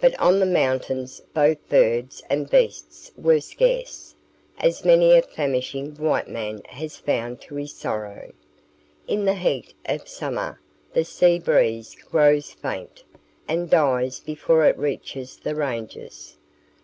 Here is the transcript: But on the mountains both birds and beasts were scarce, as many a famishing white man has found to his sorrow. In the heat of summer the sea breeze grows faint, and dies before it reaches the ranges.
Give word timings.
But 0.00 0.18
on 0.18 0.40
the 0.40 0.44
mountains 0.44 1.22
both 1.32 1.68
birds 1.68 2.20
and 2.28 2.50
beasts 2.50 3.12
were 3.16 3.38
scarce, 3.40 4.16
as 4.58 4.84
many 4.84 5.12
a 5.12 5.22
famishing 5.22 5.94
white 5.94 6.26
man 6.28 6.62
has 6.64 6.96
found 6.96 7.40
to 7.42 7.54
his 7.54 7.72
sorrow. 7.72 8.32
In 9.06 9.24
the 9.24 9.34
heat 9.36 9.72
of 9.84 10.08
summer 10.08 10.60
the 10.94 11.04
sea 11.04 11.38
breeze 11.38 11.94
grows 11.94 12.50
faint, 12.52 13.04
and 13.46 13.70
dies 13.70 14.18
before 14.18 14.64
it 14.64 14.76
reaches 14.76 15.36
the 15.36 15.54
ranges. 15.54 16.38